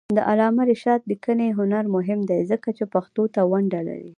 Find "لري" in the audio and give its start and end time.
3.87-4.09